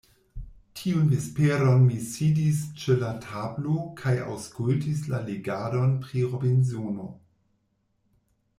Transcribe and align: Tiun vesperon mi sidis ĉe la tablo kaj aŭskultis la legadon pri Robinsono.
Tiun 0.77 1.09
vesperon 1.09 1.83
mi 1.89 1.99
sidis 2.05 2.63
ĉe 2.83 2.95
la 3.03 3.11
tablo 3.25 3.75
kaj 4.01 4.15
aŭskultis 4.23 5.05
la 5.13 5.21
legadon 5.29 5.95
pri 6.07 6.25
Robinsono. 6.33 7.07